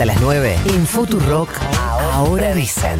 hasta 0.00 0.14
las 0.14 0.22
9 0.22 0.56
en 0.64 0.86
Futurock. 0.86 1.50
Ahora 2.12 2.54
dicen. 2.54 2.98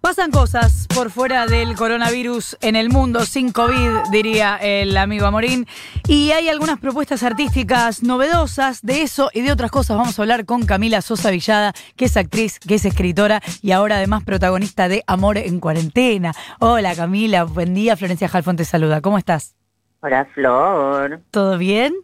Pasan 0.00 0.32
cosas 0.32 0.88
por 0.92 1.12
fuera 1.12 1.46
del 1.46 1.76
coronavirus 1.76 2.56
en 2.60 2.74
el 2.74 2.88
mundo, 2.90 3.24
sin 3.24 3.52
COVID, 3.52 4.10
diría 4.10 4.56
el 4.56 4.96
amigo 4.96 5.26
Amorín. 5.26 5.68
Y 6.08 6.32
hay 6.32 6.48
algunas 6.48 6.80
propuestas 6.80 7.22
artísticas 7.22 8.02
novedosas 8.02 8.82
de 8.82 9.02
eso 9.02 9.30
y 9.32 9.42
de 9.42 9.52
otras 9.52 9.70
cosas. 9.70 9.96
Vamos 9.96 10.18
a 10.18 10.22
hablar 10.22 10.44
con 10.44 10.66
Camila 10.66 11.02
Sosa 11.02 11.30
Villada, 11.30 11.72
que 11.94 12.06
es 12.06 12.16
actriz, 12.16 12.58
que 12.58 12.74
es 12.76 12.84
escritora 12.84 13.40
y 13.62 13.70
ahora 13.70 13.98
además 13.98 14.24
protagonista 14.24 14.88
de 14.88 15.04
Amor 15.06 15.38
en 15.38 15.60
Cuarentena. 15.60 16.32
Hola 16.58 16.96
Camila, 16.96 17.44
buen 17.44 17.74
día. 17.74 17.96
Florencia 17.96 18.28
Jalfón 18.28 18.56
te 18.56 18.64
saluda. 18.64 19.02
¿Cómo 19.02 19.18
estás? 19.18 19.54
Hola 20.00 20.26
Flor. 20.34 21.20
¿Todo 21.30 21.58
bien? 21.58 21.94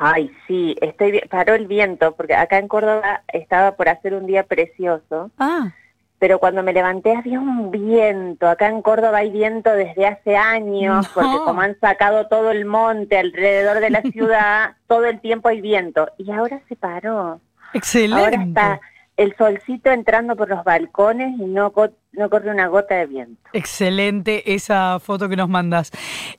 Ay, 0.00 0.30
sí, 0.46 0.76
estoy 0.80 1.10
bien. 1.10 1.24
Paró 1.28 1.54
el 1.54 1.66
viento 1.66 2.12
porque 2.14 2.34
acá 2.34 2.58
en 2.58 2.68
Córdoba 2.68 3.22
estaba 3.32 3.72
por 3.72 3.88
hacer 3.88 4.14
un 4.14 4.26
día 4.26 4.44
precioso. 4.44 5.30
Ah, 5.38 5.72
pero 6.20 6.38
cuando 6.40 6.62
me 6.64 6.72
levanté 6.72 7.14
había 7.16 7.38
un 7.38 7.70
viento. 7.70 8.48
Acá 8.48 8.68
en 8.68 8.82
Córdoba 8.82 9.18
hay 9.18 9.30
viento 9.30 9.70
desde 9.72 10.06
hace 10.06 10.36
años, 10.36 11.06
No. 11.06 11.12
porque 11.14 11.38
como 11.44 11.60
han 11.60 11.78
sacado 11.80 12.26
todo 12.26 12.50
el 12.50 12.64
monte 12.64 13.18
alrededor 13.18 13.80
de 13.80 13.90
la 13.90 14.02
ciudad, 14.12 14.70
todo 14.88 15.04
el 15.06 15.20
tiempo 15.20 15.48
hay 15.48 15.60
viento. 15.60 16.08
Y 16.16 16.30
ahora 16.32 16.60
se 16.68 16.76
paró. 16.76 17.40
excelente. 17.74 18.24
Ahora 18.24 18.42
está 18.44 18.80
el 19.16 19.34
solcito 19.36 19.90
entrando 19.90 20.34
por 20.36 20.48
los 20.48 20.62
balcones 20.64 21.38
y 21.38 21.44
no, 21.44 21.72
no 22.18 22.28
corre 22.28 22.50
una 22.50 22.66
gota 22.66 22.96
de 22.96 23.06
viento. 23.06 23.40
Excelente 23.52 24.54
esa 24.54 24.98
foto 25.00 25.28
que 25.28 25.36
nos 25.36 25.48
mandas. 25.48 25.90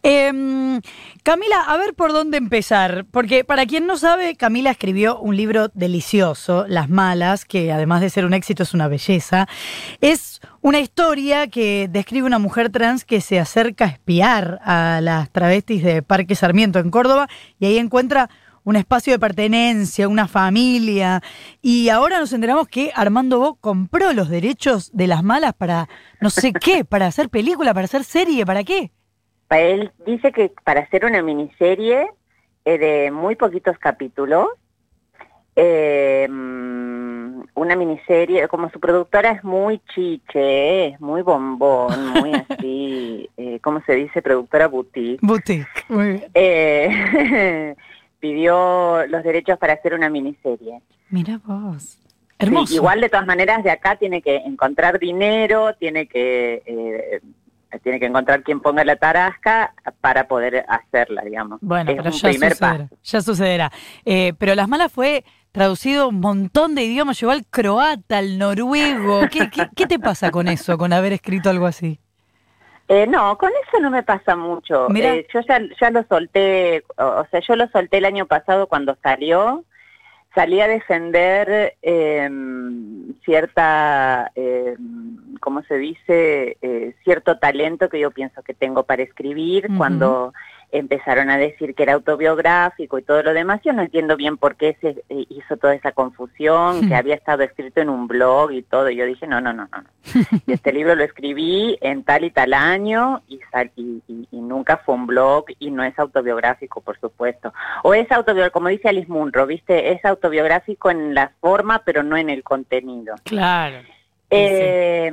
Em, 0.04 0.82
Camila, 1.24 1.62
a 1.68 1.78
ver 1.78 1.94
por 1.94 2.12
dónde 2.12 2.38
empezar, 2.38 3.06
porque 3.12 3.44
para 3.44 3.66
quien 3.66 3.88
no 3.88 3.98
sabe, 3.98 4.36
Camila 4.36 4.72
escribió 4.72 5.20
un 5.20 5.36
libro 5.36 5.70
delicioso, 5.74 6.66
Las 6.68 6.90
Malas, 6.90 7.46
que 7.46 7.72
además 7.72 8.02
de 8.02 8.10
ser 8.10 8.26
un 8.26 8.34
éxito 8.34 8.64
es 8.64 8.74
una 8.74 8.88
belleza. 8.88 9.48
Es 10.02 10.42
una 10.62 10.80
historia 10.80 11.48
que 11.48 11.88
describe 11.90 12.28
una 12.28 12.40
mujer 12.40 12.70
trans 12.70 13.06
que 13.06 13.22
se 13.22 13.40
acerca 13.40 13.86
a 13.86 13.88
espiar 13.90 14.60
a 14.64 15.00
las 15.02 15.30
travestis 15.32 15.84
de 15.84 16.02
Parque 16.02 16.36
Sarmiento 16.36 16.80
en 16.80 16.92
Córdoba 16.92 17.28
y 17.60 17.66
ahí 17.66 17.78
encuentra 17.78 18.30
un 18.70 18.76
espacio 18.76 19.14
de 19.14 19.20
pertenencia, 19.20 20.08
una 20.08 20.28
familia. 20.28 21.22
Y 21.60 21.90
ahora 21.90 22.20
nos 22.20 22.34
enteramos 22.34 22.68
que 22.68 22.92
Armando 22.96 23.40
Bo 23.40 23.56
compró 23.56 24.14
los 24.14 24.30
derechos 24.30 24.96
de 24.96 25.08
las 25.08 25.24
malas 25.24 25.54
para 25.54 25.90
no 26.22 26.30
sé 26.30 26.54
qué, 26.54 26.86
para 26.90 27.08
hacer 27.08 27.30
película, 27.30 27.74
para 27.74 27.86
hacer 27.86 28.04
serie, 28.04 28.46
¿para 28.46 28.64
qué? 28.64 28.92
Él 29.50 29.92
dice 30.06 30.32
que 30.32 30.52
para 30.64 30.82
hacer 30.82 31.06
una 31.06 31.24
miniserie 31.24 32.08
eh, 32.64 32.78
de 32.78 33.10
muy 33.10 33.36
poquitos 33.36 33.76
capítulos, 33.80 34.50
eh, 35.56 36.28
mm, 36.30 37.42
una 37.56 37.76
miniserie, 37.76 38.48
como 38.48 38.70
su 38.70 38.80
productora 38.80 39.32
es 39.32 39.44
muy 39.44 39.82
chiche, 39.96 40.90
es 40.90 41.02
muy 41.02 41.24
bombón, 41.24 42.10
muy 42.10 42.34
así, 42.34 43.30
eh, 43.38 43.60
¿cómo 43.64 43.82
se 43.82 43.96
dice? 43.96 44.22
Productora 44.22 44.68
boutique. 44.68 45.20
Boutique. 45.24 45.68
Muy 45.90 46.10
bien. 46.12 46.26
Eh, 46.36 47.76
pidió 48.20 49.06
los 49.08 49.24
derechos 49.24 49.58
para 49.58 49.74
hacer 49.74 49.94
una 49.94 50.10
miniserie. 50.10 50.82
Mira 51.10 51.40
vos. 51.44 51.84
Sí, 51.84 52.46
Hermoso. 52.46 52.74
igual 52.74 53.02
de 53.02 53.10
todas 53.10 53.26
maneras 53.28 53.64
de 53.64 53.72
acá 53.72 53.98
tiene 53.98 54.22
que 54.22 54.38
encontrar 54.38 54.98
dinero, 55.00 55.74
tiene 55.78 56.08
que 56.08 56.62
eh, 56.66 57.22
tiene 57.84 58.00
que 58.00 58.06
encontrar 58.08 58.44
quien 58.44 58.62
ponga 58.62 58.84
la 58.86 58.96
tarasca 58.96 59.74
para 60.02 60.28
poder 60.28 60.66
hacerla, 60.70 61.22
digamos. 61.24 61.60
Bueno, 61.62 61.92
es 61.92 61.98
pero 61.98 62.10
un 62.10 62.16
ya 62.16 62.30
primer 62.30 62.52
sucederá. 62.54 62.78
paso. 62.88 62.98
Ya 63.04 63.22
sucederá. 63.22 63.72
Eh, 64.06 64.34
pero 64.38 64.56
Las 64.56 64.68
Malas 64.68 64.92
fue 64.92 65.24
traducido 65.52 66.08
un 66.10 66.20
montón 66.20 66.76
de 66.76 66.84
idiomas, 66.84 67.20
llegó 67.20 67.32
al 67.32 67.46
croata, 67.46 68.18
al 68.20 68.38
noruego. 68.40 69.22
¿Qué, 69.32 69.50
qué, 69.50 69.68
qué 69.76 69.86
te 69.86 70.00
pasa 70.00 70.32
con 70.32 70.48
eso, 70.48 70.78
con 70.78 70.94
haber 70.94 71.14
escrito 71.14 71.50
algo 71.50 71.66
así? 71.68 72.00
Eh, 72.92 73.06
no, 73.06 73.38
con 73.38 73.52
eso 73.52 73.80
no 73.80 73.92
me 73.92 74.02
pasa 74.02 74.36
mucho. 74.36 74.88
Eh, 74.96 75.28
yo 75.32 75.42
ya, 75.42 75.62
ya 75.80 75.92
lo 75.92 76.04
solté, 76.10 76.84
o, 76.98 77.24
sea, 77.30 77.40
yo 77.40 77.56
lo 77.56 77.68
solté 77.68 78.00
el 78.00 78.06
año 78.06 78.26
pasado 78.26 78.66
cuando 78.66 78.98
salió. 79.04 79.64
Salí 80.34 80.60
a 80.60 80.68
defender 80.68 81.76
eh, 81.84 82.30
cierta, 83.24 84.32
eh, 84.34 84.76
¿cómo 85.40 85.62
se 85.64 85.78
dice? 85.78 86.58
Eh, 86.64 86.96
cierto 87.04 87.38
talento 87.38 87.90
que 87.90 88.00
yo 88.00 88.10
pienso 88.10 88.42
que 88.42 88.56
tengo 88.56 88.84
para 88.84 89.04
escribir. 89.04 89.68
Cuando 89.78 90.34
empezaron 90.72 91.30
a 91.30 91.38
decir 91.38 91.74
que 91.76 91.84
era 91.84 91.94
autobiográfico 91.94 93.00
y 93.00 93.04
todo 93.04 93.24
lo 93.24 93.34
demás, 93.34 93.62
yo 93.64 93.74
no 93.74 93.82
entiendo 93.82 94.16
bien 94.18 94.38
por 94.38 94.56
qué 94.56 94.78
se 94.82 94.90
eh, 95.10 95.26
hizo 95.30 95.58
toda 95.58 95.74
esa 95.76 95.92
confusión, 95.92 96.88
que 96.88 96.96
había 96.96 97.16
estado 97.16 97.44
escrito 97.44 97.82
en 97.82 97.90
un 97.90 98.08
blog 98.08 98.52
y 98.52 98.62
todo. 98.64 98.90
Y 98.90 98.96
yo 98.98 99.06
dije, 99.06 99.26
no, 99.28 99.42
no, 99.42 99.52
no, 99.54 99.68
no. 99.72 99.82
no. 99.82 99.90
Y 100.46 100.54
este 100.54 100.72
libro 100.74 100.96
lo 100.96 101.04
escribí 101.04 101.78
en 101.82 102.04
tal 102.04 102.24
y 102.24 102.32
tal 102.32 102.54
año 102.54 103.22
y, 103.28 103.40
sal- 103.52 103.72
y, 103.76 104.02
y- 104.08 104.28
y 104.32 104.42
nunca 104.42 104.78
fue 104.78 104.96
un 104.96 105.08
blog 105.08 105.46
y 105.60 105.72
no 105.72 105.84
es 105.84 105.98
autobiográfico, 105.98 106.82
por 106.82 107.00
supuesto. 107.00 107.54
O 107.84 107.94
es 107.94 108.12
autobiográfico, 108.12 108.54
como 108.60 108.70
dice 108.70 108.90
Alice 108.90 109.12
Munro, 109.12 109.46
¿viste? 109.48 109.92
Es 109.92 110.04
autobiográfico 110.06 110.90
en 110.92 111.14
la 111.14 111.32
forma, 111.42 111.80
pero 111.84 112.04
no 112.04 112.16
en 112.18 112.30
el 112.30 112.44
contenido. 112.44 113.16
Claro. 113.24 113.78
Eh, 114.32 115.12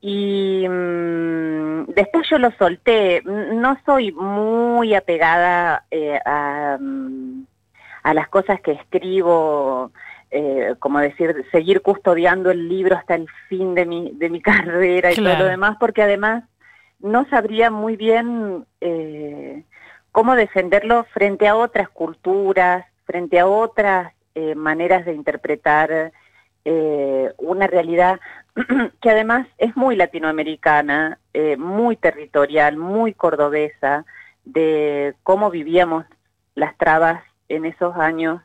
y 0.00 0.68
mm, 0.68 1.86
después 1.94 2.28
yo 2.30 2.38
lo 2.38 2.50
solté. 2.52 3.22
No 3.24 3.76
soy 3.84 4.12
muy 4.12 4.94
apegada 4.94 5.84
eh, 5.90 6.18
a, 6.24 6.78
mm, 6.80 7.46
a 8.04 8.14
las 8.14 8.28
cosas 8.28 8.60
que 8.60 8.72
escribo, 8.72 9.90
eh, 10.30 10.74
como 10.78 11.00
decir, 11.00 11.44
seguir 11.50 11.82
custodiando 11.82 12.50
el 12.50 12.68
libro 12.68 12.96
hasta 12.96 13.14
el 13.16 13.26
fin 13.48 13.74
de 13.74 13.86
mi, 13.86 14.12
de 14.14 14.30
mi 14.30 14.40
carrera 14.42 15.12
y 15.12 15.16
Claro. 15.16 15.36
todo 15.36 15.44
lo 15.44 15.50
demás, 15.50 15.76
porque 15.80 16.02
además 16.02 16.44
no 17.00 17.26
sabría 17.28 17.70
muy 17.70 17.96
bien 17.96 18.64
eh, 18.80 19.64
cómo 20.12 20.36
defenderlo 20.36 21.04
frente 21.12 21.48
a 21.48 21.56
otras 21.56 21.88
culturas, 21.88 22.86
frente 23.04 23.40
a 23.40 23.46
otras 23.46 24.12
maneras 24.56 25.04
de 25.06 25.12
interpretar 25.14 26.12
eh, 26.64 27.32
una 27.38 27.66
realidad 27.66 28.20
que 29.00 29.10
además 29.10 29.46
es 29.58 29.76
muy 29.76 29.96
latinoamericana, 29.96 31.18
eh, 31.32 31.56
muy 31.56 31.96
territorial, 31.96 32.76
muy 32.76 33.12
cordobesa, 33.14 34.04
de 34.44 35.14
cómo 35.22 35.50
vivíamos 35.50 36.04
las 36.54 36.76
trabas 36.76 37.22
en 37.48 37.64
esos 37.64 37.96
años 37.96 38.40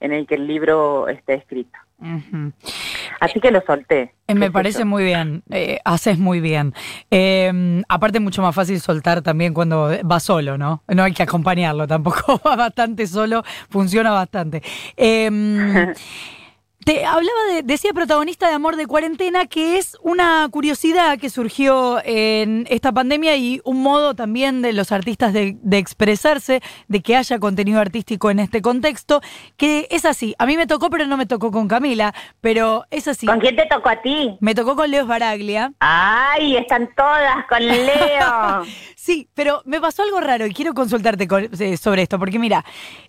en 0.00 0.12
el 0.12 0.26
que 0.26 0.36
el 0.36 0.46
libro 0.46 1.08
está 1.08 1.32
escrito. 1.34 1.76
Así 3.18 3.40
que 3.40 3.50
lo 3.50 3.60
solté. 3.62 4.14
Eh, 4.28 4.34
Me 4.34 4.52
parece 4.52 4.84
muy 4.84 5.02
bien, 5.02 5.42
eh, 5.50 5.80
haces 5.84 6.18
muy 6.18 6.40
bien. 6.40 6.72
Eh, 7.10 7.82
aparte 7.88 8.20
mucho 8.20 8.40
más 8.40 8.54
fácil 8.54 8.80
soltar 8.80 9.22
también 9.22 9.52
cuando 9.52 9.90
va 10.08 10.20
solo, 10.20 10.56
¿no? 10.56 10.84
No 10.86 11.02
hay 11.02 11.12
que 11.12 11.24
acompañarlo 11.24 11.88
tampoco, 11.88 12.40
va 12.46 12.54
bastante 12.54 13.06
solo, 13.08 13.42
funciona 13.68 14.12
bastante. 14.12 14.62
Eh, 14.96 15.92
te 16.88 17.04
hablaba 17.04 17.44
de, 17.52 17.62
decía 17.64 17.92
protagonista 17.92 18.48
de 18.48 18.54
Amor 18.54 18.76
de 18.76 18.86
Cuarentena, 18.86 19.44
que 19.44 19.76
es 19.76 19.98
una 20.00 20.48
curiosidad 20.50 21.18
que 21.18 21.28
surgió 21.28 22.00
en 22.02 22.66
esta 22.70 22.92
pandemia 22.92 23.36
y 23.36 23.60
un 23.64 23.82
modo 23.82 24.14
también 24.14 24.62
de 24.62 24.72
los 24.72 24.90
artistas 24.90 25.34
de, 25.34 25.58
de 25.60 25.76
expresarse, 25.76 26.62
de 26.86 27.02
que 27.02 27.14
haya 27.14 27.38
contenido 27.38 27.78
artístico 27.78 28.30
en 28.30 28.38
este 28.38 28.62
contexto, 28.62 29.20
que 29.58 29.86
es 29.90 30.06
así. 30.06 30.34
A 30.38 30.46
mí 30.46 30.56
me 30.56 30.66
tocó, 30.66 30.88
pero 30.88 31.04
no 31.04 31.18
me 31.18 31.26
tocó 31.26 31.50
con 31.50 31.68
Camila, 31.68 32.14
pero 32.40 32.86
es 32.90 33.06
así. 33.06 33.26
¿Con 33.26 33.40
quién 33.40 33.54
te 33.54 33.66
tocó 33.66 33.90
a 33.90 34.00
ti? 34.00 34.38
Me 34.40 34.54
tocó 34.54 34.74
con 34.74 34.90
Leo 34.90 35.06
Baraglia. 35.06 35.74
¡Ay, 35.80 36.56
están 36.56 36.88
todas 36.96 37.44
con 37.50 37.66
Leo! 37.66 38.64
Sí, 39.08 39.26
pero 39.32 39.62
me 39.64 39.80
pasó 39.80 40.02
algo 40.02 40.20
raro 40.20 40.44
y 40.44 40.52
quiero 40.52 40.74
consultarte 40.74 41.26
con- 41.26 41.48
eh, 41.58 41.78
sobre 41.78 42.02
esto, 42.02 42.18
porque 42.18 42.38
mira, 42.38 42.62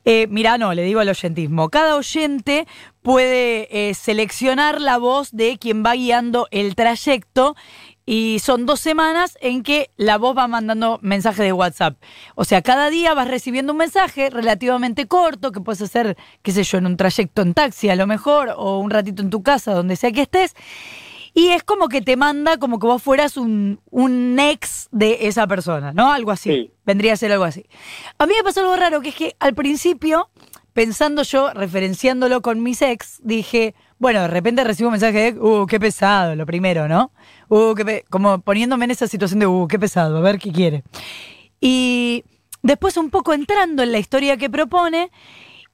eh, 0.06 0.28
mira, 0.30 0.58
no, 0.58 0.74
le 0.74 0.84
digo 0.84 1.02
al 1.02 1.10
oyentismo, 1.10 1.68
cada 1.68 1.98
oyente 1.98 2.68
puede 3.01 3.90
eh, 3.90 3.94
seleccionar 3.94 4.81
la 4.81 4.98
voz 4.98 5.31
de 5.31 5.57
quien 5.57 5.84
va 5.86 5.94
guiando 5.94 6.48
el 6.51 6.75
trayecto 6.75 7.56
y 8.06 8.40
son 8.40 8.66
dos 8.66 8.80
semanas 8.80 9.38
en 9.40 9.62
que 9.62 9.92
la 9.96 10.18
voz 10.18 10.36
va 10.36 10.48
mandando 10.48 10.98
mensajes 11.04 11.46
de 11.46 11.54
WhatsApp. 11.54 11.96
O 12.34 12.44
sea, 12.44 12.63
cada 12.63 12.90
día 12.90 13.13
vas 13.13 13.28
recibiendo 13.28 13.74
un 13.74 13.78
mensaje 13.78 14.31
relativamente 14.31 15.06
corto, 15.06 15.51
que 15.51 15.62
puedes 15.62 15.84
hacer, 15.84 16.18
qué 16.42 16.51
sé 16.51 16.63
yo, 16.63 16.80
en 16.80 16.88
un 16.88 16.98
trayecto 16.98 17.44
en 17.44 17.54
taxi 17.54 17.88
a 17.88 17.96
lo 17.96 18.07
mejor, 18.07 18.51
o 18.57 18.80
un 18.80 18.90
ratito 18.90 19.22
en 19.22 19.30
tu 19.30 19.44
casa, 19.44 19.75
donde 19.75 19.95
sea 19.95 20.12
que 20.12 20.24
estés. 20.24 20.56
Y 21.36 21.50
es 21.50 21.62
como 21.62 21.88
que 21.88 22.02
te 22.02 22.18
manda 22.18 22.57
como 22.57 22.80
que 22.80 22.88
vos 22.88 23.04
fueras 23.04 23.38
un, 23.38 23.80
un 23.92 24.40
ex 24.40 24.90
de 24.92 25.28
esa 25.28 25.45
persona, 25.45 25.94
¿no? 25.94 26.12
Algo 26.12 26.31
así. 26.31 26.50
Sí. 26.50 26.72
Vendría 26.86 27.13
a 27.13 27.18
ser 27.18 27.31
algo 27.31 27.44
así. 27.44 27.68
A 28.18 28.25
mí 28.25 28.34
me 28.36 28.44
pasó 28.44 28.62
algo 28.62 28.75
raro, 28.75 29.02
que 29.02 29.10
es 29.10 29.16
que 29.16 29.36
al 29.40 29.54
principio, 29.54 30.31
pensando 30.74 31.24
yo, 31.24 31.51
referenciándolo 31.54 32.42
con 32.42 32.62
mis 32.63 32.81
ex, 32.81 33.19
dije, 33.24 33.75
bueno, 33.98 34.21
de 34.21 34.27
repente 34.27 34.63
recibo 34.63 34.89
un 34.89 34.94
mensaje 34.94 35.33
de, 35.33 35.39
uh, 35.39 35.66
qué 35.66 35.80
pesado, 35.80 36.36
lo 36.36 36.45
primero, 36.45 36.88
¿no? 36.88 37.12
Uh, 37.50 37.75
qué 37.75 37.86
pe-", 37.86 38.06
como 38.10 38.39
poniéndome 38.42 38.86
en 38.86 38.92
esa 38.92 39.07
situación 39.07 39.39
de, 39.39 39.48
uh, 39.48 39.68
qué 39.68 39.77
pesado, 39.77 40.18
a 40.18 40.21
ver 40.21 40.39
qué 40.39 40.51
quiere. 40.51 40.83
Y 41.60 42.24
después 42.62 42.98
un 42.98 43.10
poco 43.10 43.33
entrando 43.33 43.83
en 43.83 43.92
la 43.92 44.00
historia 44.00 44.38
que 44.38 44.50
propone. 44.50 45.12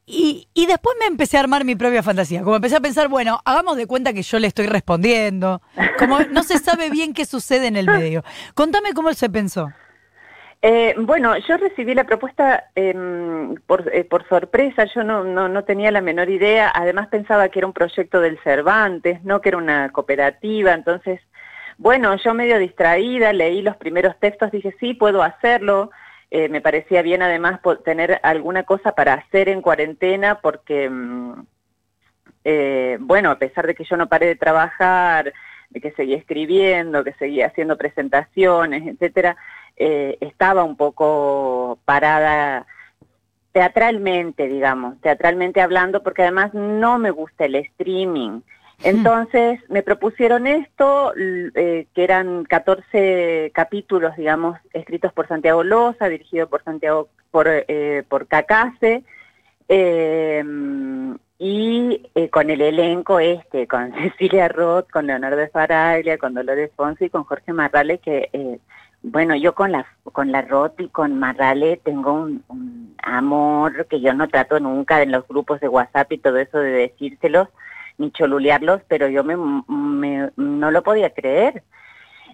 Y, 0.08 0.48
y, 0.54 0.68
después 0.68 0.96
me 1.00 1.08
empecé 1.08 1.38
a 1.38 1.40
armar 1.40 1.66
mi 1.66 1.76
propia 1.76 2.04
fantasía. 2.04 2.44
Como 2.44 2.56
empecé 2.58 2.76
a 2.76 2.80
pensar, 2.80 3.08
bueno, 3.08 3.42
hagamos 3.44 3.76
de 3.76 3.88
cuenta 3.88 4.14
que 4.14 4.22
yo 4.22 4.38
le 4.38 4.46
estoy 4.46 4.68
respondiendo. 4.68 5.64
Como 5.98 6.20
no 6.20 6.44
se 6.44 6.60
sabe 6.60 6.92
bien 6.92 7.12
qué 7.12 7.26
sucede 7.26 7.66
en 7.66 7.76
el 7.76 7.88
medio. 7.88 8.24
Contame 8.54 8.94
cómo 8.94 9.12
se 9.16 9.32
pensó. 9.32 9.68
Eh, 10.68 10.96
bueno, 10.98 11.38
yo 11.38 11.58
recibí 11.58 11.94
la 11.94 12.06
propuesta 12.06 12.72
eh, 12.76 12.92
por, 13.68 13.88
eh, 13.94 14.04
por, 14.04 14.28
sorpresa, 14.28 14.86
yo 14.86 15.04
no, 15.04 15.24
no, 15.24 15.48
no, 15.48 15.64
tenía 15.64 15.92
la 15.92 16.02
menor 16.02 16.28
idea, 16.32 16.72
además 16.74 17.08
pensaba 17.10 17.50
que 17.50 17.60
era 17.60 17.68
un 17.68 17.74
proyecto 17.74 18.20
del 18.20 18.40
Cervantes, 18.40 19.24
no 19.24 19.42
que 19.42 19.50
era 19.50 19.60
una 19.60 19.92
cooperativa, 19.92 20.74
entonces, 20.74 21.22
bueno, 21.78 22.16
yo 22.16 22.34
medio 22.34 22.58
distraída, 22.58 23.32
leí 23.32 23.62
los 23.62 23.78
primeros 23.78 24.20
textos, 24.20 24.50
dije, 24.50 24.76
sí, 24.80 24.96
puedo 24.96 25.22
hacerlo, 25.22 25.92
eh, 26.32 26.50
me 26.50 26.62
parecía 26.62 27.04
bien 27.04 27.22
además 27.22 27.60
tener 27.84 28.20
alguna 28.24 28.64
cosa 28.64 28.96
para 28.96 29.14
hacer 29.14 29.50
en 29.50 29.62
cuarentena 29.62 30.40
porque, 30.42 30.90
mm, 30.90 31.46
bueno, 33.02 33.30
a 33.30 33.38
pesar 33.38 33.68
de 33.68 33.76
que 33.76 33.84
yo 33.84 33.98
no 33.98 34.10
paré 34.10 34.26
de 34.26 34.36
trabajar, 34.36 35.32
de 35.70 35.82
que 35.82 35.92
seguía 35.92 36.18
escribiendo, 36.18 37.04
que 37.04 37.14
seguía 37.14 37.48
haciendo 37.48 37.78
presentaciones, 37.78 38.88
etcétera, 38.88 39.38
eh, 39.78 40.18
estaba 40.22 40.64
un 40.64 40.76
poco 40.76 41.80
parada 41.86 42.66
teatralmente, 43.52 44.48
digamos, 44.48 45.00
teatralmente 45.02 45.62
hablando, 45.62 46.04
porque 46.04 46.24
además 46.24 46.54
no 46.54 46.98
me 46.98 47.12
gusta 47.12 47.46
el 47.46 47.56
streaming. 47.56 48.42
Entonces 48.84 49.62
me 49.70 49.82
propusieron 49.82 50.48
esto, 50.48 51.14
eh, 51.16 51.88
que 51.94 52.04
eran 52.04 52.44
14 52.44 53.52
capítulos, 53.54 54.16
digamos, 54.18 54.60
escritos 54.74 55.14
por 55.14 55.28
Santiago 55.28 55.64
Loza, 55.64 56.10
dirigido 56.10 56.50
por 56.50 56.64
Santiago, 56.64 57.08
por, 57.32 57.48
eh, 57.50 58.04
por 58.10 58.28
Cacase, 58.28 59.04
em, 59.70 61.18
y 61.38 62.10
eh, 62.16 62.30
con 62.30 62.50
el 62.50 62.62
elenco 62.62 63.20
este, 63.20 63.68
con 63.68 63.94
Cecilia 64.20 64.48
Roth, 64.48 64.90
con 64.90 65.08
Leonardo 65.08 65.48
Faraglia, 65.52 66.18
con 66.18 66.34
Dolores 66.34 66.72
Fonsi 66.76 67.06
y 67.06 67.10
con 67.10 67.24
Jorge 67.24 67.54
Marrale, 67.54 68.00
que, 68.00 68.30
eh, 68.34 68.60
bueno, 69.12 69.36
yo 69.36 69.54
con 69.54 69.72
la, 69.72 69.86
con 70.04 70.32
la 70.32 70.42
Roth 70.42 70.80
y 70.80 70.90
con 70.90 71.20
Marrale 71.20 71.78
tengo 71.84 72.14
un, 72.14 72.44
un 72.48 72.96
amor 73.04 73.86
que 73.88 74.02
yo 74.02 74.14
no 74.14 74.28
trato 74.28 74.60
nunca 74.60 75.02
en 75.02 75.12
los 75.12 75.28
grupos 75.28 75.60
de 75.60 75.68
WhatsApp 75.68 76.12
y 76.12 76.18
todo 76.18 76.38
eso 76.38 76.58
de 76.58 76.72
decírselos, 76.72 77.48
ni 78.00 78.12
cholulearlos, 78.12 78.82
pero 78.88 79.08
yo 79.08 79.24
me, 79.24 79.38
me, 79.68 80.32
no 80.36 80.72
lo 80.72 80.82
podía 80.82 81.12
creer. 81.12 81.64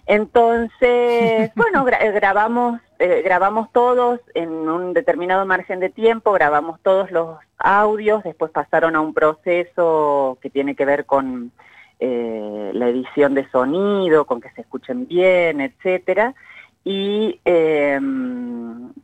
Entonces, 0.06 1.50
bueno, 1.56 1.84
gra 1.84 1.98
grabamos, 2.10 2.80
eh, 2.98 3.20
grabamos 3.22 3.70
todos 3.72 4.20
en 4.34 4.50
un 4.50 4.94
determinado 4.94 5.44
margen 5.44 5.78
de 5.78 5.90
tiempo, 5.90 6.32
grabamos 6.32 6.80
todos 6.80 7.10
los 7.10 7.38
audios, 7.58 8.24
después 8.24 8.50
pasaron 8.50 8.96
a 8.96 9.00
un 9.00 9.12
proceso 9.12 10.38
que 10.40 10.48
tiene 10.48 10.74
que 10.74 10.86
ver 10.86 11.04
con 11.04 11.52
eh, 12.00 12.70
la 12.72 12.88
edición 12.88 13.34
de 13.34 13.48
sonido, 13.50 14.24
con 14.24 14.40
que 14.40 14.50
se 14.52 14.62
escuchen 14.62 15.06
bien, 15.06 15.60
etcétera, 15.60 16.34
y 16.84 17.40
eh, 17.44 18.00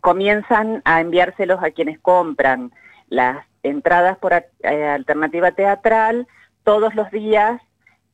comienzan 0.00 0.82
a 0.84 1.00
enviárselos 1.00 1.62
a 1.62 1.70
quienes 1.70 1.98
compran 2.00 2.72
las 3.08 3.44
entradas 3.62 4.18
por 4.18 4.32
eh, 4.32 4.44
alternativa 4.62 5.52
teatral 5.52 6.26
todos 6.64 6.94
los 6.94 7.10
días 7.10 7.60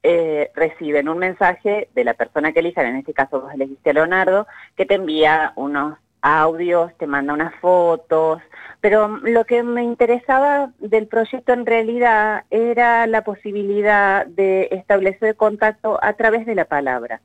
eh, 0.03 0.51
reciben 0.55 1.09
un 1.09 1.19
mensaje 1.19 1.89
de 1.95 2.05
la 2.05 2.13
persona 2.13 2.53
que 2.53 2.61
elijan, 2.61 2.87
en 2.87 2.97
este 2.97 3.15
caso 3.15 3.41
vos 3.41 3.55
elegiste 3.55 3.91
a 3.91 3.95
Leonardo, 3.95 4.47
que 4.77 4.85
te 4.85 4.97
envía 4.97 5.55
unos 5.57 5.99
audios, 6.21 6.97
te 6.99 7.07
manda 7.07 7.33
unas 7.33 7.55
fotos, 7.57 8.43
pero 8.81 9.09
lo 9.09 9.45
que 9.45 9.63
me 9.63 9.83
interesaba 9.83 10.71
del 10.79 11.07
proyecto 11.07 11.55
en 11.55 11.65
realidad 11.65 12.45
era 12.51 13.07
la 13.07 13.25
posibilidad 13.25 14.27
de 14.27 14.69
establecer 14.73 15.37
contacto 15.37 15.99
a 16.03 16.13
través 16.13 16.45
de 16.45 16.55
la 16.55 16.67
palabra. 16.67 17.23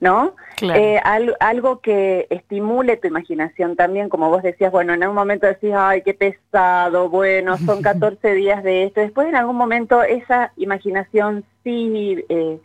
¿No? 0.00 0.34
Eh, 0.62 0.98
algo 1.40 1.80
que 1.80 2.26
estimule 2.30 2.96
tu 2.96 3.08
imaginación 3.08 3.76
también, 3.76 4.08
como 4.08 4.30
vos 4.30 4.42
decías, 4.42 4.72
bueno, 4.72 4.94
en 4.94 5.02
algún 5.02 5.16
momento 5.16 5.46
decís, 5.46 5.72
ay, 5.76 6.02
qué 6.02 6.14
pesado, 6.14 7.08
bueno, 7.08 7.56
son 7.58 7.82
14 7.82 8.32
días 8.32 8.62
de 8.62 8.84
esto, 8.84 9.00
después 9.00 9.28
en 9.28 9.36
algún 9.36 9.56
momento 9.56 10.02
esa 10.02 10.52
imaginación 10.56 11.44
sí 11.62 12.24
eh, 12.28 12.58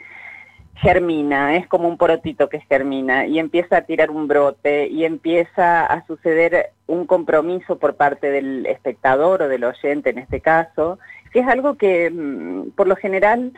germina, 0.75 1.55
es 1.57 1.67
como 1.67 1.87
un 1.87 1.97
porotito 1.97 2.49
que 2.49 2.61
germina 2.61 3.27
y 3.27 3.39
empieza 3.39 3.77
a 3.77 3.81
tirar 3.81 4.09
un 4.09 4.27
brote 4.27 4.87
y 4.87 5.05
empieza 5.05 5.85
a 5.85 6.05
suceder 6.07 6.71
un 6.87 7.05
compromiso 7.05 7.77
por 7.77 7.95
parte 7.95 8.31
del 8.31 8.65
espectador 8.65 9.43
o 9.43 9.47
del 9.47 9.63
oyente 9.63 10.09
en 10.09 10.17
este 10.17 10.41
caso, 10.41 10.97
que 11.31 11.39
es 11.39 11.47
algo 11.47 11.75
que 11.75 12.09
mm, 12.09 12.71
por 12.71 12.87
lo 12.87 12.95
general 12.95 13.53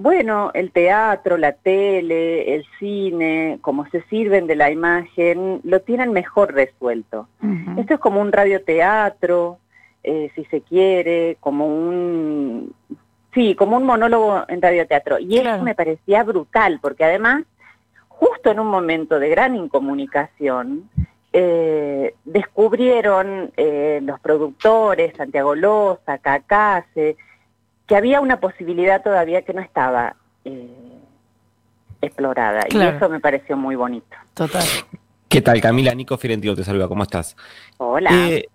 bueno, 0.00 0.52
el 0.54 0.70
teatro, 0.70 1.36
la 1.36 1.54
tele, 1.54 2.54
el 2.54 2.64
cine, 2.78 3.58
como 3.62 3.84
se 3.90 4.00
sirven 4.02 4.46
de 4.46 4.54
la 4.54 4.70
imagen, 4.70 5.60
lo 5.64 5.80
tienen 5.80 6.12
mejor 6.12 6.54
resuelto. 6.54 7.26
Esto 7.76 7.94
es 7.94 8.00
como 8.00 8.20
un 8.20 8.30
radioteatro, 8.30 9.58
eh, 10.04 10.30
si 10.36 10.44
se 10.44 10.60
quiere, 10.60 11.36
como 11.40 11.66
un... 11.66 12.72
Sí, 13.34 13.56
como 13.56 13.76
un 13.76 13.86
monólogo 13.86 14.44
en 14.46 14.62
radioteatro. 14.62 15.18
Y 15.18 15.38
eso 15.38 15.64
me 15.64 15.74
parecía 15.74 16.22
brutal, 16.22 16.78
porque 16.80 17.04
además, 17.04 17.42
justo 18.06 18.52
en 18.52 18.60
un 18.60 18.68
momento 18.68 19.18
de 19.18 19.30
gran 19.30 19.56
incomunicación, 19.56 20.88
eh, 21.32 22.14
descubrieron 22.24 23.50
eh, 23.56 23.98
los 24.04 24.20
productores, 24.20 25.16
Santiago 25.16 25.56
Loza, 25.56 26.18
Cacase, 26.18 27.16
que 27.88 27.96
había 27.96 28.20
una 28.20 28.38
posibilidad 28.38 29.02
todavía 29.02 29.42
que 29.42 29.54
no 29.54 29.62
estaba 29.62 30.14
eh, 30.44 30.68
explorada. 32.02 32.60
Y 32.70 32.78
eso 32.78 33.08
me 33.08 33.18
pareció 33.18 33.56
muy 33.56 33.74
bonito. 33.74 34.16
Total. 34.34 34.62
¿Qué 35.28 35.40
tal, 35.40 35.60
Camila? 35.60 35.94
Nico 35.94 36.16
Fiorentino 36.16 36.54
te 36.54 36.64
saluda, 36.64 36.86
¿cómo 36.86 37.02
estás? 37.02 37.34
Hola. 37.78 38.10
Eh, 38.12 38.48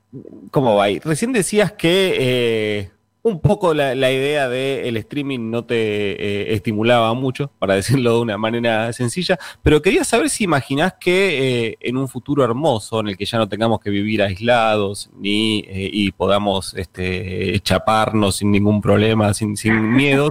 ¿Cómo 0.52 0.76
va? 0.76 0.86
Recién 1.04 1.34
decías 1.34 1.72
que 1.72 2.16
eh, 2.20 2.92
un 3.24 3.40
poco 3.40 3.74
la, 3.74 3.94
idea 4.12 4.50
del 4.50 4.98
streaming 4.98 5.50
no 5.50 5.64
te 5.64 5.76
eh, 5.76 6.54
estimulaba 6.54 7.14
mucho, 7.14 7.52
para 7.58 7.76
decirlo 7.76 8.16
de 8.16 8.22
una 8.22 8.38
manera 8.38 8.92
sencilla, 8.94 9.40
pero 9.62 9.82
quería 9.82 10.04
saber 10.04 10.30
si 10.30 10.44
imaginás 10.44 10.96
que 11.00 11.70
eh, 11.70 11.78
en 11.80 11.98
un 11.98 12.08
futuro 12.10 12.44
hermoso, 12.44 13.00
en 13.00 13.08
el 13.08 13.18
que 13.18 13.26
ya 13.26 13.38
no 13.38 13.48
tengamos 13.48 13.80
que 13.80 13.90
vivir 13.90 14.22
aislados 14.22 15.10
ni 15.18 15.60
eh, 15.62 15.90
y 15.92 16.12
podamos 16.12 16.74
este, 16.76 17.60
chaparnos 17.62 18.38
sin 18.38 18.52
ningún 18.52 18.82
problema, 18.82 19.34
sin, 19.34 19.56
sin 19.56 19.94
miedos, 19.94 20.30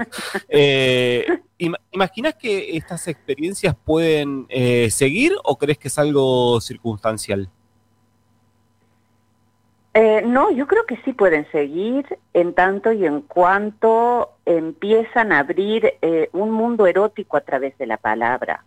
¿imaginás 1.92 2.34
que 2.34 2.76
estas 2.76 3.08
experiencias 3.08 3.74
pueden 3.84 4.46
seguir 4.90 5.32
o 5.44 5.56
crees 5.56 5.78
que 5.78 5.88
es 5.88 5.98
algo 5.98 6.60
circunstancial? 6.60 7.48
Eh, 9.94 10.22
no, 10.24 10.50
yo 10.50 10.66
creo 10.66 10.86
que 10.86 10.96
sí 11.04 11.12
pueden 11.12 11.46
seguir 11.52 12.06
en 12.32 12.54
tanto 12.54 12.92
y 12.92 13.04
en 13.04 13.20
cuanto 13.20 14.30
empiezan 14.46 15.32
a 15.32 15.40
abrir 15.40 15.92
eh, 16.00 16.30
un 16.32 16.50
mundo 16.50 16.86
erótico 16.86 17.36
a 17.36 17.42
través 17.42 17.76
de 17.76 17.86
la 17.86 17.98
palabra. 17.98 18.64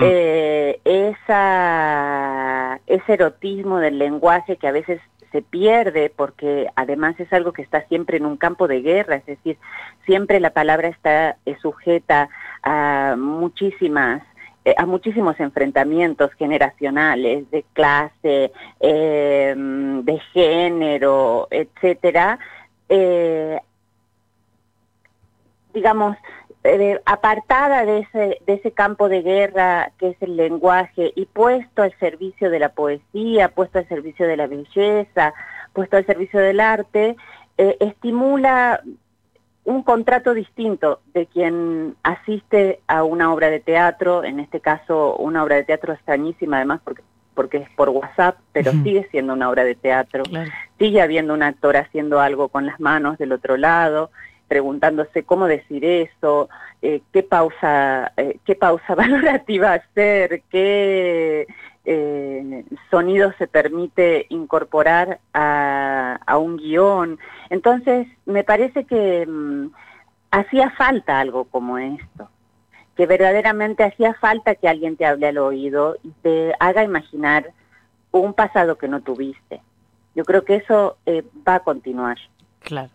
Eh, 0.00 0.80
esa, 0.84 2.80
ese 2.86 3.12
erotismo 3.12 3.78
del 3.78 3.98
lenguaje 3.98 4.56
que 4.56 4.68
a 4.68 4.72
veces 4.72 5.02
se 5.32 5.42
pierde 5.42 6.10
porque 6.14 6.68
además 6.76 7.20
es 7.20 7.30
algo 7.34 7.52
que 7.52 7.60
está 7.60 7.86
siempre 7.88 8.16
en 8.16 8.24
un 8.24 8.38
campo 8.38 8.66
de 8.68 8.80
guerra, 8.80 9.16
es 9.16 9.26
decir, 9.26 9.58
siempre 10.06 10.40
la 10.40 10.54
palabra 10.54 10.88
está 10.88 11.36
sujeta 11.60 12.30
a 12.62 13.16
muchísimas 13.18 14.22
eh, 14.68 14.74
a 14.76 14.84
muchísimos 14.84 15.40
enfrentamientos 15.40 16.30
generacionales 16.34 17.50
de 17.50 17.64
clase, 17.72 18.52
eh, 18.80 19.54
de 19.56 20.18
género, 20.34 21.48
etcétera, 21.50 22.38
eh, 22.90 23.58
digamos, 25.72 26.18
apartada 27.06 27.86
de 27.86 28.00
ese, 28.00 28.42
de 28.46 28.54
ese 28.54 28.72
campo 28.72 29.08
de 29.08 29.22
guerra 29.22 29.92
que 29.96 30.08
es 30.08 30.16
el 30.20 30.36
lenguaje 30.36 31.12
y 31.16 31.24
puesto 31.24 31.82
al 31.82 31.98
servicio 31.98 32.50
de 32.50 32.58
la 32.58 32.68
poesía, 32.68 33.48
puesto 33.48 33.78
al 33.78 33.88
servicio 33.88 34.26
de 34.26 34.36
la 34.36 34.48
belleza, 34.48 35.32
puesto 35.72 35.96
al 35.96 36.04
servicio 36.04 36.40
del 36.40 36.60
arte, 36.60 37.16
estimula 37.56 38.82
un 39.68 39.82
contrato 39.82 40.32
distinto 40.32 41.00
de 41.12 41.26
quien 41.26 41.94
asiste 42.02 42.80
a 42.86 43.04
una 43.04 43.34
obra 43.34 43.50
de 43.50 43.60
teatro, 43.60 44.24
en 44.24 44.40
este 44.40 44.60
caso 44.60 45.14
una 45.16 45.44
obra 45.44 45.56
de 45.56 45.64
teatro 45.64 45.92
extrañísima 45.92 46.56
además 46.56 46.80
porque 46.82 47.02
porque 47.34 47.58
es 47.58 47.70
por 47.76 47.90
WhatsApp, 47.90 48.38
pero 48.50 48.72
sigue 48.72 49.06
siendo 49.12 49.32
una 49.32 49.48
obra 49.48 49.62
de 49.62 49.76
teatro, 49.76 50.24
sigue 50.76 51.00
habiendo 51.00 51.34
un 51.34 51.44
actor 51.44 51.76
haciendo 51.76 52.18
algo 52.18 52.48
con 52.48 52.66
las 52.66 52.80
manos 52.80 53.16
del 53.16 53.30
otro 53.30 53.56
lado, 53.56 54.10
preguntándose 54.48 55.22
cómo 55.22 55.46
decir 55.46 55.84
eso, 55.84 56.48
eh, 56.82 57.00
qué 57.12 57.22
pausa, 57.22 58.10
eh, 58.16 58.38
qué 58.44 58.56
pausa 58.56 58.94
valorativa 58.96 59.74
hacer, 59.74 60.42
qué 60.50 61.46
eh, 61.90 62.66
sonido 62.90 63.32
se 63.38 63.46
permite 63.46 64.26
incorporar 64.28 65.20
a, 65.32 66.18
un 66.38 66.58
guion. 66.58 67.18
Entonces, 67.48 68.06
me 68.26 68.44
parece 68.44 68.84
que 68.84 69.26
mm, 69.26 69.70
hacía 70.30 70.68
falta 70.72 71.18
algo 71.18 71.44
como 71.44 71.78
esto, 71.78 72.28
que 72.94 73.06
verdaderamente 73.06 73.84
hacía 73.84 74.12
falta 74.12 74.54
que 74.54 74.68
alguien 74.68 74.98
te 74.98 75.06
hable 75.06 75.28
al 75.28 75.38
oído 75.38 75.96
y 76.02 76.10
te 76.20 76.52
haga 76.60 76.84
imaginar 76.84 77.52
un 78.10 78.34
pasado 78.34 78.76
que 78.76 78.88
no 78.88 79.00
tuviste. 79.00 79.62
Yo 80.14 80.24
creo 80.26 80.44
que 80.44 80.56
eso 80.56 80.98
eh, 81.06 81.24
va 81.48 81.54
a 81.54 81.60
continuar. 81.60 82.18
Claro. 82.60 82.90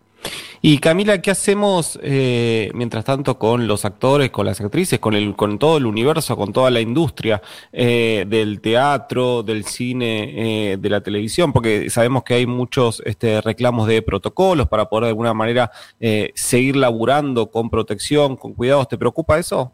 Y 0.66 0.78
Camila, 0.78 1.22
¿qué 1.22 1.30
hacemos 1.30 2.00
eh, 2.02 2.72
mientras 2.74 3.04
tanto 3.04 3.38
con 3.38 3.68
los 3.68 3.84
actores, 3.84 4.30
con 4.30 4.46
las 4.46 4.62
actrices, 4.62 4.98
con, 4.98 5.14
el, 5.14 5.36
con 5.36 5.60
todo 5.60 5.76
el 5.76 5.86
universo, 5.86 6.38
con 6.38 6.54
toda 6.54 6.72
la 6.72 6.80
industria 6.80 7.42
eh, 7.74 8.24
del 8.30 8.62
teatro, 8.62 9.44
del 9.44 9.66
cine, 9.66 10.72
eh, 10.72 10.78
de 10.78 10.90
la 10.90 11.02
televisión? 11.02 11.52
Porque 11.52 11.90
sabemos 11.90 12.24
que 12.24 12.36
hay 12.36 12.46
muchos 12.46 13.04
este, 13.06 13.42
reclamos 13.42 13.90
de 13.90 14.02
protocolos 14.04 14.70
para 14.70 14.86
poder 14.86 15.04
de 15.04 15.10
alguna 15.10 15.34
manera 15.34 15.70
eh, 16.00 16.32
seguir 16.34 16.78
laburando 16.78 17.52
con 17.52 17.70
protección, 17.70 18.38
con 18.38 18.54
cuidados. 18.54 18.88
¿Te 18.88 18.98
preocupa 18.98 19.38
eso? 19.40 19.74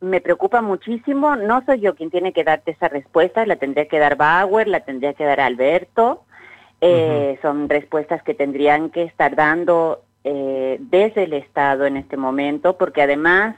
Me 0.00 0.20
preocupa 0.20 0.60
muchísimo. 0.60 1.36
No 1.36 1.64
soy 1.66 1.78
yo 1.78 1.94
quien 1.94 2.10
tiene 2.10 2.32
que 2.32 2.42
darte 2.42 2.72
esa 2.72 2.88
respuesta, 2.88 3.46
la 3.46 3.54
tendría 3.54 3.86
que 3.86 4.00
dar 4.00 4.16
Bauer, 4.16 4.66
la 4.66 4.80
tendría 4.80 5.14
que 5.14 5.22
dar 5.22 5.38
Alberto. 5.38 6.24
Eh, 6.86 7.38
Son 7.42 7.68
respuestas 7.68 8.22
que 8.22 8.34
tendrían 8.34 8.90
que 8.90 9.02
estar 9.04 9.34
dando 9.34 10.02
eh, 10.22 10.76
desde 10.80 11.24
el 11.24 11.32
Estado 11.32 11.86
en 11.86 11.96
este 11.96 12.16
momento, 12.16 12.76
porque 12.76 13.02
además 13.02 13.56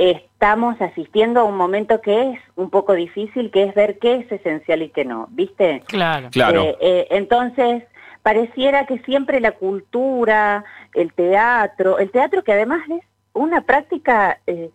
estamos 0.00 0.80
asistiendo 0.80 1.40
a 1.40 1.44
un 1.44 1.56
momento 1.58 2.00
que 2.00 2.30
es 2.30 2.40
un 2.56 2.70
poco 2.70 2.94
difícil, 2.94 3.50
que 3.50 3.64
es 3.64 3.74
ver 3.74 3.98
qué 3.98 4.16
es 4.16 4.32
esencial 4.32 4.80
y 4.80 4.88
qué 4.88 5.04
no, 5.04 5.28
¿viste? 5.30 5.82
Claro. 5.86 6.28
Claro. 6.32 6.62
Eh, 6.62 6.76
eh, 6.80 7.06
entonces, 7.10 7.84
pareciera 8.22 8.86
que 8.86 8.98
siempre 9.00 9.40
la 9.40 9.52
cultura, 9.52 10.64
el 10.94 11.12
teatro, 11.12 11.98
el 11.98 12.10
teatro 12.10 12.42
que 12.42 12.52
además 12.52 12.80
es 12.88 13.04
una 13.34 13.60
práctica 13.60 14.38
eh, 14.46 14.70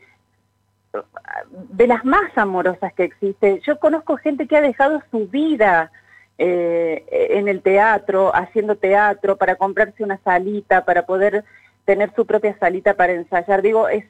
de 1.52 1.88
las 1.88 2.06
más 2.06 2.38
amorosas 2.38 2.94
que 2.94 3.06
existe. 3.06 3.62
Yo 3.66 3.80
conozco 3.80 4.18
gente 4.18 4.48
que 4.48 4.58
ha 4.58 4.62
dejado 4.62 5.02
su 5.10 5.28
vida 5.28 5.92
eh, 6.38 7.06
en 7.32 7.48
el 7.48 7.62
teatro, 7.62 8.36
haciendo 8.36 8.76
teatro, 8.76 9.38
para 9.38 9.56
comprarse 9.56 10.04
una 10.04 10.20
salita, 10.24 10.86
para 10.86 11.06
poder 11.06 11.44
tener 11.86 12.14
su 12.16 12.26
propia 12.26 12.58
salita 12.60 12.96
para 12.96 13.14
ensayar. 13.14 13.62
Digo, 13.62 13.88
es 13.88 14.06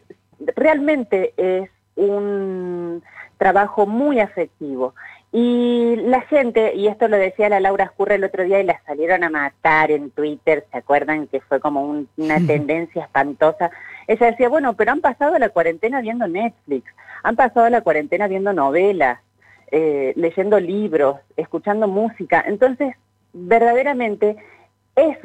realmente 0.56 1.34
es 1.38 1.70
un 1.96 3.04
trabajo 3.38 3.86
muy 3.86 4.20
afectivo. 4.20 4.94
Y 5.32 5.98
la 5.98 6.22
gente, 6.22 6.76
y 6.76 6.88
esto 6.88 7.10
lo 7.10 7.18
decía 7.18 7.50
la 7.50 7.60
Laura 7.60 7.86
Escurra 7.86 8.16
el 8.16 8.24
otro 8.24 8.44
día 8.44 8.62
y 8.62 8.64
la 8.64 8.82
salieron 8.86 9.22
a 9.24 9.30
matar 9.30 9.92
en 9.92 10.10
Twitter, 10.12 10.66
¿se 10.72 10.78
acuerdan 10.78 11.28
que 11.28 11.42
fue 11.42 11.60
como 11.60 11.86
un, 11.86 12.08
una 12.16 12.36
tendencia 12.48 13.04
espantosa? 13.04 13.70
Ella 14.08 14.28
decía, 14.28 14.48
bueno, 14.48 14.76
pero 14.76 14.94
han 14.94 15.02
pasado 15.02 15.38
la 15.38 15.50
cuarentena 15.50 16.00
viendo 16.00 16.26
Netflix, 16.28 16.86
han 17.22 17.36
pasado 17.36 17.70
la 17.70 17.82
cuarentena 17.82 18.28
viendo 18.28 18.54
novelas, 18.54 19.20
eh, 19.72 20.14
leyendo 20.16 20.60
libros, 20.60 21.18
escuchando 21.38 21.88
música. 21.88 22.44
Entonces, 22.46 22.96
verdaderamente 23.34 24.38
es 24.96 25.18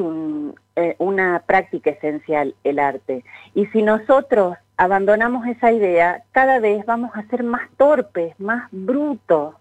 eh, 0.77 0.97
una 0.99 1.43
práctica 1.47 1.91
esencial 1.91 2.55
el 2.65 2.79
arte. 2.79 3.25
Y 3.55 3.67
si 3.67 3.83
nosotros 3.83 4.57
abandonamos 4.77 5.47
esa 5.47 5.73
idea, 5.73 6.25
cada 6.33 6.59
vez 6.59 6.85
vamos 6.87 7.11
a 7.15 7.23
ser 7.29 7.45
más 7.45 7.69
torpes, 7.77 8.39
más 8.41 8.69
brutos, 8.73 9.55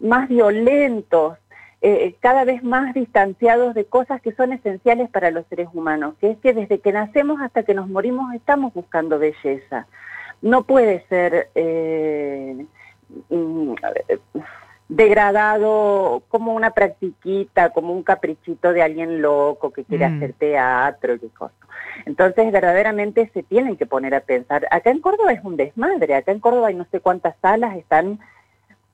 más 0.00 0.28
violentos, 0.28 1.38
eh, 1.82 2.16
cada 2.20 2.44
vez 2.44 2.64
más 2.64 2.94
distanciados 2.94 3.74
de 3.74 3.84
cosas 3.84 4.20
que 4.20 4.32
son 4.32 4.52
esenciales 4.52 5.10
para 5.10 5.30
los 5.30 5.46
seres 5.46 5.68
humanos, 5.72 6.14
que 6.20 6.30
es 6.30 6.38
que 6.38 6.54
desde 6.54 6.80
que 6.80 6.92
nacemos 6.92 7.40
hasta 7.40 7.62
que 7.62 7.74
nos 7.74 7.88
morimos 7.88 8.34
estamos 8.34 8.72
buscando 8.74 9.18
belleza. 9.18 9.86
No 10.42 10.64
puede 10.64 11.04
ser 11.08 11.50
mm, 13.30 13.74
degradado 14.88 16.22
como 16.28 16.54
una 16.54 16.70
practiquita, 16.70 17.70
como 17.70 17.92
un 17.92 18.02
caprichito 18.02 18.72
de 18.72 18.82
alguien 18.82 19.20
loco 19.20 19.72
que 19.72 19.84
quiere 19.84 20.08
Mm. 20.08 20.16
hacer 20.16 20.32
teatro 20.34 21.14
y 21.14 21.18
qué 21.18 21.28
cosa. 21.28 21.54
Entonces, 22.04 22.52
verdaderamente 22.52 23.30
se 23.34 23.42
tienen 23.42 23.76
que 23.76 23.86
poner 23.86 24.14
a 24.14 24.20
pensar. 24.20 24.66
Acá 24.70 24.90
en 24.90 25.00
Córdoba 25.00 25.32
es 25.32 25.42
un 25.44 25.56
desmadre. 25.56 26.14
Acá 26.14 26.30
en 26.30 26.40
Córdoba 26.40 26.68
hay 26.68 26.74
no 26.74 26.86
sé 26.90 27.00
cuántas 27.00 27.34
salas 27.42 27.76
están 27.76 28.20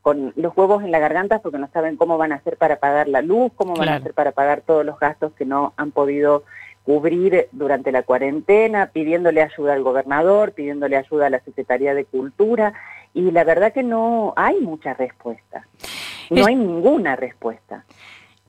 con 0.00 0.32
los 0.36 0.56
huevos 0.56 0.82
en 0.82 0.90
la 0.90 0.98
garganta 0.98 1.40
porque 1.40 1.58
no 1.58 1.68
saben 1.72 1.96
cómo 1.96 2.18
van 2.18 2.32
a 2.32 2.36
hacer 2.36 2.56
para 2.56 2.76
pagar 2.76 3.06
la 3.08 3.22
luz, 3.22 3.52
cómo 3.54 3.74
van 3.74 3.88
a 3.88 3.96
hacer 3.96 4.14
para 4.14 4.32
pagar 4.32 4.62
todos 4.62 4.84
los 4.84 4.98
gastos 4.98 5.32
que 5.34 5.44
no 5.44 5.74
han 5.76 5.92
podido 5.92 6.42
cubrir 6.84 7.46
durante 7.52 7.92
la 7.92 8.02
cuarentena, 8.02 8.86
pidiéndole 8.92 9.42
ayuda 9.42 9.74
al 9.74 9.84
gobernador, 9.84 10.52
pidiéndole 10.52 10.96
ayuda 10.96 11.26
a 11.26 11.30
la 11.30 11.38
Secretaría 11.40 11.94
de 11.94 12.04
Cultura, 12.04 12.72
y 13.14 13.30
la 13.30 13.44
verdad 13.44 13.72
que 13.72 13.82
no 13.82 14.32
hay 14.36 14.60
mucha 14.60 14.94
respuesta. 14.94 15.66
No 16.30 16.40
Es- 16.42 16.46
hay 16.46 16.54
ninguna 16.56 17.16
respuesta. 17.16 17.84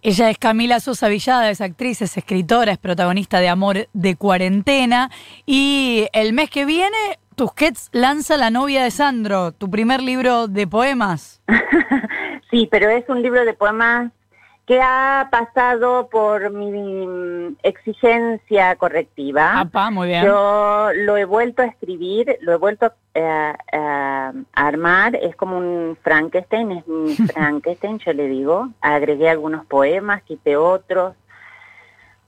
Ella 0.01 0.29
es 0.29 0.37
Camila 0.37 0.79
Sosa 0.81 1.07
Villada, 1.07 1.49
es 1.49 1.61
actriz, 1.61 2.01
es 2.01 2.17
escritora, 2.17 2.73
es 2.73 2.77
protagonista 2.77 3.39
de 3.39 3.47
Amor 3.47 3.87
de 3.93 4.15
Cuarentena. 4.17 5.09
Y 5.45 6.07
el 6.11 6.33
mes 6.33 6.49
que 6.49 6.65
viene, 6.65 6.97
Tusquets 7.35 7.89
lanza 7.93 8.35
La 8.35 8.49
novia 8.49 8.83
de 8.83 8.91
Sandro, 8.91 9.53
tu 9.53 9.69
primer 9.69 10.01
libro 10.01 10.47
de 10.47 10.67
poemas. 10.67 11.41
Sí, 12.51 12.67
pero 12.69 12.87
es 12.89 13.03
un 13.09 13.23
libro 13.23 13.43
de 13.45 13.53
poemas 13.55 14.11
que 14.65 14.79
ha 14.81 15.27
pasado 15.29 16.07
por 16.09 16.49
mi 16.51 16.71
mm, 16.71 17.57
exigencia 17.63 18.75
correctiva. 18.77 19.59
Apa, 19.59 19.91
muy 19.91 20.07
bien. 20.07 20.23
Yo 20.23 20.89
lo 20.93 21.17
he 21.17 21.25
vuelto 21.25 21.61
a 21.61 21.65
escribir, 21.65 22.37
lo 22.41 22.53
he 22.53 22.57
vuelto 22.57 22.93
eh, 23.13 23.23
a, 23.23 24.33
a 24.53 24.67
armar, 24.67 25.15
es 25.15 25.35
como 25.35 25.57
un 25.57 25.97
Frankenstein, 26.01 26.71
es 26.71 26.87
mi 26.87 27.15
Frankenstein, 27.33 27.99
yo 27.99 28.13
le 28.13 28.27
digo. 28.27 28.69
Agregué 28.79 29.29
algunos 29.29 29.65
poemas, 29.65 30.23
quité 30.23 30.55
otros, 30.55 31.15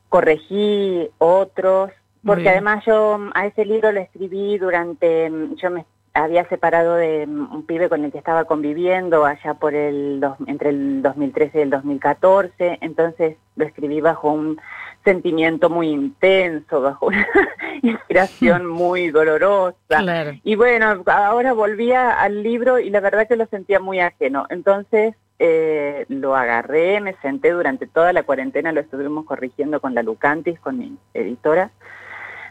corregí 0.09 1.09
otros, 1.17 1.91
porque 2.25 2.49
además 2.49 2.83
yo 2.85 3.19
a 3.33 3.45
ese 3.45 3.65
libro 3.65 3.91
lo 3.91 4.01
escribí 4.01 4.57
durante, 4.57 5.29
mm, 5.29 5.55
yo 5.55 5.69
me 5.69 5.85
había 6.15 6.47
separado 6.49 6.95
de 6.95 7.25
un 7.27 7.65
pibe 7.67 7.89
con 7.89 8.03
el 8.05 8.11
que 8.11 8.17
estaba 8.17 8.45
conviviendo 8.45 9.25
allá 9.25 9.53
por 9.55 9.75
el, 9.75 10.19
dos- 10.19 10.37
entre 10.47 10.69
el 10.69 11.01
2013 11.01 11.59
y 11.59 11.61
el 11.61 11.69
2014, 11.69 12.77
entonces 12.81 13.37
lo 13.55 13.65
escribí 13.65 14.01
bajo 14.01 14.31
un 14.31 14.59
sentimiento 15.03 15.69
muy 15.69 15.89
intenso, 15.89 16.81
bajo 16.81 17.07
una 17.07 17.27
inspiración 17.83 18.65
muy 18.81 19.11
dolorosa. 19.11 19.75
Claro. 19.87 20.31
Y 20.43 20.55
bueno, 20.55 21.03
ahora 21.05 21.53
volvía 21.53 22.11
al 22.19 22.41
libro 22.41 22.79
y 22.79 22.89
la 22.89 23.01
verdad 23.01 23.27
que 23.27 23.35
lo 23.35 23.45
sentía 23.47 23.79
muy 23.79 23.99
ajeno. 23.99 24.47
Entonces 24.49 25.13
eh, 25.37 26.05
lo 26.09 26.35
agarré, 26.35 27.01
me 27.01 27.13
senté 27.21 27.51
durante 27.51 27.87
toda 27.87 28.13
la 28.13 28.23
cuarentena, 28.23 28.71
lo 28.71 28.79
estuvimos 28.81 29.25
corrigiendo 29.25 29.79
con 29.81 29.93
la 29.93 30.01
Lucantis, 30.01 30.59
con 30.59 30.77
mi 30.79 30.97
editora 31.13 31.71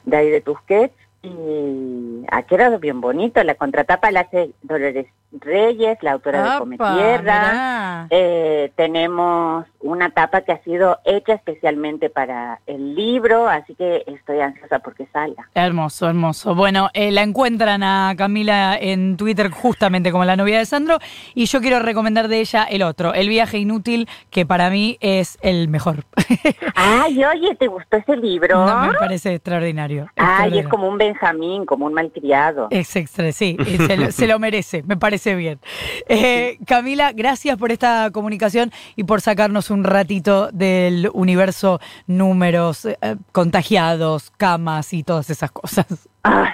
de 0.05 0.17
ahí 0.19 0.31
de 0.31 0.41
Tusquets. 0.43 0.95
Y 1.25 2.25
ha 2.31 2.43
quedado 2.43 2.79
bien 2.79 3.01
bonito. 3.01 3.43
La 3.43 3.55
contratapa 3.55 4.11
la 4.11 4.21
hace 4.21 4.51
Dolores 4.63 5.07
Reyes, 5.41 5.99
la 6.03 6.13
autora 6.13 6.53
de 6.55 6.59
Come 6.59 6.77
Apa, 6.77 6.95
Tierra. 6.95 7.17
mirá. 7.23 8.07
Eh, 8.11 8.73
tenemos 8.77 9.67
una 9.81 10.11
tapa 10.11 10.43
que 10.43 10.53
ha 10.53 10.63
sido 10.63 10.99
hecha 11.05 11.35
especialmente 11.35 12.09
para 12.09 12.61
el 12.67 12.95
libro, 12.95 13.49
así 13.49 13.75
que 13.75 14.05
estoy 14.07 14.41
ansiosa 14.41 14.79
porque 14.79 15.07
salga. 15.13 15.49
Hermoso, 15.55 16.09
hermoso. 16.09 16.55
Bueno, 16.55 16.89
eh, 16.95 17.11
la 17.11 17.23
encuentran 17.23 17.83
a 17.83 18.15
Camila 18.17 18.77
en 18.81 19.17
Twitter 19.17 19.51
justamente 19.51 20.13
como 20.13 20.25
la 20.25 20.37
novia 20.37 20.59
de 20.59 20.67
Sandro 20.67 20.99
y 21.35 21.47
yo 21.47 21.61
quiero 21.61 21.81
recomendar 21.81 22.29
de 22.29 22.41
ella 22.41 22.65
el 22.65 22.83
otro, 22.83 23.15
El 23.15 23.29
viaje 23.29 23.59
inútil, 23.59 24.09
que 24.31 24.47
para 24.47 24.71
mí 24.71 24.99
es 25.01 25.39
el 25.43 25.69
mejor. 25.69 26.05
Ay, 26.75 27.25
oye, 27.25 27.55
¿te 27.57 27.67
gustó 27.67 27.97
ese 27.97 28.17
libro? 28.17 28.65
No, 28.65 28.87
me 28.87 28.95
parece 28.95 29.35
extraordinario. 29.35 30.09
Ay, 30.17 30.59
es 30.59 30.69
como 30.69 30.89
un 30.89 30.99
Benjamín, 31.15 31.65
como 31.65 31.87
un 31.87 31.95
malcriado. 31.95 32.67
Es 32.71 32.95
extra, 32.97 33.31
sí, 33.33 33.57
y 33.59 33.77
se, 33.87 33.97
lo, 33.97 34.11
se 34.11 34.27
lo 34.27 34.39
merece, 34.39 34.83
me 34.83 34.97
parece 34.97 35.35
bien. 35.35 35.61
Eh, 36.09 36.59
Camila, 36.67 37.13
gracias 37.13 37.57
por 37.57 37.71
esta 37.73 38.11
comunicación 38.13 38.73
y 38.97 39.05
por 39.05 39.21
sacarnos 39.21 39.71
un 39.71 39.85
ratito 39.85 40.51
del 40.53 41.09
universo 41.13 41.81
números, 42.07 42.85
eh, 42.87 42.97
contagiados, 43.33 44.33
camas 44.37 44.93
y 44.93 45.03
todas 45.05 45.31
esas 45.31 45.51
cosas. 45.53 45.87
Ay, 46.23 46.51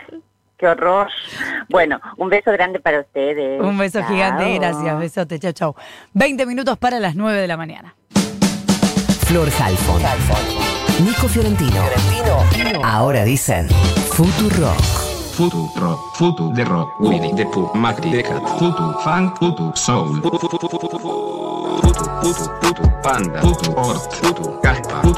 qué 0.59 0.67
horror. 0.69 1.09
Bueno, 1.69 2.01
un 2.19 2.29
beso 2.29 2.53
grande 2.53 2.81
para 2.81 3.01
ustedes. 3.01 3.61
Un 3.61 3.79
beso 3.79 4.01
Chao. 4.01 4.09
gigante, 4.09 4.59
gracias, 4.59 4.99
besote, 4.99 5.39
chao, 5.39 5.53
chao. 5.53 5.77
20 6.13 6.45
minutos 6.47 6.77
para 6.79 7.01
las 7.01 7.15
9 7.15 7.41
de 7.41 7.47
la 7.49 7.57
mañana. 7.57 7.95
Flor 9.27 9.49
Halfon. 9.61 10.70
Nico 11.01 11.29
Fiorentino. 11.29 11.83
Ahora 12.83 13.25
dicen 13.25 13.69
Futurock. 14.13 15.11
Futu 15.33 15.71
rock, 15.77 15.99
futu 16.13 16.53
de 16.53 16.65
rock, 16.65 16.91
Winnie 16.99 17.33
the 17.35 17.47
Pooh, 17.47 17.71
Macri 17.75 18.11
de 18.11 18.23
cat, 18.23 18.43
futu 18.59 18.93
funk, 19.03 19.39
futu 19.39 19.73
soul, 19.75 20.21
futu, 20.21 20.39
futu, 20.39 20.59
futu, 20.69 20.91
futu, 22.61 22.83
panda, 23.03 23.41
futu 23.41 23.73
ort, 23.75 24.13
futu 24.21 24.61
caspa, 24.61 25.01
futu 25.01 25.09